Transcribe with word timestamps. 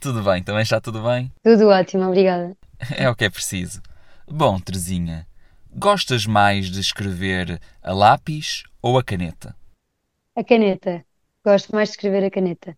Tudo 0.00 0.22
bem? 0.22 0.42
Também 0.42 0.62
está 0.62 0.80
tudo 0.80 1.02
bem? 1.02 1.30
Tudo 1.44 1.68
ótimo, 1.68 2.04
obrigada. 2.04 2.56
É 2.96 3.08
o 3.08 3.14
que 3.14 3.26
é 3.26 3.30
preciso. 3.30 3.82
Bom, 4.26 4.58
Terezinha, 4.58 5.26
gostas 5.70 6.24
mais 6.24 6.70
de 6.70 6.80
escrever 6.80 7.60
a 7.82 7.92
lápis 7.92 8.64
ou 8.80 8.98
a 8.98 9.04
caneta? 9.04 9.54
A 10.34 10.42
caneta. 10.42 11.04
Gosto 11.44 11.74
mais 11.74 11.90
de 11.90 11.96
escrever 11.96 12.24
a 12.24 12.30
caneta. 12.30 12.76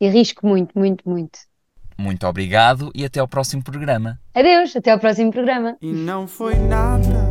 E 0.00 0.08
risco 0.08 0.46
muito, 0.46 0.76
muito, 0.76 1.08
muito. 1.08 1.38
Muito 1.96 2.26
obrigado 2.26 2.90
e 2.92 3.04
até 3.04 3.20
ao 3.20 3.28
próximo 3.28 3.62
programa. 3.62 4.18
Adeus, 4.34 4.74
até 4.74 4.90
ao 4.90 4.98
próximo 4.98 5.30
programa. 5.30 5.76
E 5.80 5.92
não 5.92 6.26
foi 6.26 6.56
nada, 6.56 7.30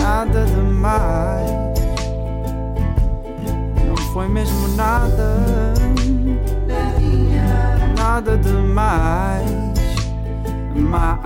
nada 0.00 0.44
demais. 0.46 1.50
Não 3.84 3.96
foi 4.12 4.28
mesmo 4.28 4.68
nada, 4.76 5.34
nada 7.96 8.36
demais. 8.38 9.50
Mais. 10.74 11.18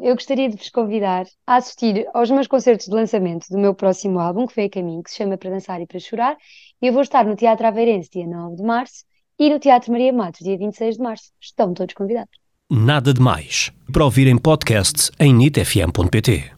Eu 0.00 0.14
gostaria 0.14 0.48
de 0.48 0.56
vos 0.56 0.70
convidar 0.70 1.26
a 1.46 1.56
assistir 1.56 2.06
aos 2.14 2.30
meus 2.30 2.46
concertos 2.46 2.86
de 2.86 2.92
lançamento 2.92 3.46
do 3.50 3.58
meu 3.58 3.74
próximo 3.74 4.20
álbum, 4.20 4.46
que 4.46 4.54
foi 4.54 4.64
a 4.64 4.70
caminho, 4.70 5.02
que 5.02 5.10
se 5.10 5.16
chama 5.16 5.36
Para 5.36 5.50
Dançar 5.50 5.80
e 5.80 5.86
Para 5.86 5.98
Chorar. 5.98 6.36
E 6.80 6.86
eu 6.86 6.92
vou 6.92 7.02
estar 7.02 7.24
no 7.24 7.34
Teatro 7.34 7.66
Aveirense, 7.66 8.08
dia 8.10 8.26
9 8.26 8.56
de 8.56 8.62
março, 8.62 9.04
e 9.38 9.50
no 9.50 9.58
Teatro 9.58 9.90
Maria 9.90 10.12
Matos, 10.12 10.40
dia 10.40 10.56
26 10.56 10.96
de 10.96 11.02
março. 11.02 11.32
Estão 11.40 11.74
todos 11.74 11.94
convidados. 11.94 12.30
Nada 12.70 13.12
de 13.12 13.20
Mais. 13.20 13.72
Para 13.92 14.04
ouvir 14.04 14.28
em 14.28 14.38
podcast 14.38 15.10
em 15.18 15.32
nitfm.pt. 15.34 16.57